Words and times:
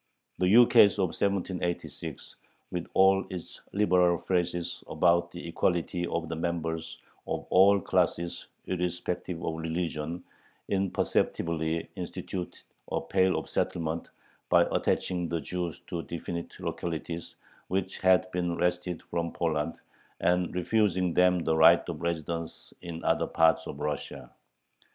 The 0.39 0.47
ukase 0.47 0.93
of 0.97 1.09
1786, 1.09 2.35
with 2.71 2.87
all 2.95 3.23
its 3.29 3.61
liberal 3.71 4.17
phrases 4.17 4.83
about 4.89 5.29
the 5.31 5.47
equality 5.47 6.07
of 6.07 6.27
the 6.27 6.35
members 6.35 6.97
of 7.27 7.45
all 7.51 7.79
classes 7.79 8.47
irrespective 8.65 9.45
of 9.45 9.57
religion, 9.61 10.23
imperceptibly 10.69 11.87
instituted 11.95 12.57
a 12.91 12.99
Pale 12.99 13.37
of 13.37 13.47
Settlement 13.47 14.09
by 14.49 14.65
attaching 14.71 15.29
the 15.29 15.39
Jews 15.39 15.81
to 15.85 16.01
definite 16.01 16.59
localities, 16.59 17.35
which 17.67 17.99
had 17.99 18.25
been 18.31 18.55
wrested 18.55 19.03
from 19.03 19.31
Poland, 19.31 19.75
and 20.19 20.55
refusing 20.55 21.13
them 21.13 21.43
the 21.43 21.55
right 21.55 21.87
of 21.87 22.01
residence 22.01 22.73
in 22.81 23.03
other 23.03 23.27
parts 23.27 23.67
of 23.67 23.77
Russia. 23.79 24.31